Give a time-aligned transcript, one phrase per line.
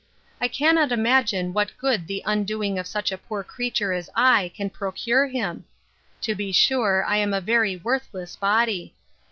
[0.41, 4.71] I cannot imagine what good the undoing of such a poor creature as I can
[4.71, 8.95] procure him.—To be sure, I am a very worthless body.